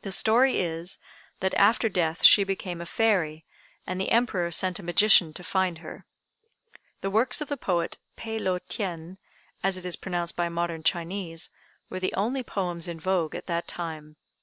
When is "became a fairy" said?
2.44-3.44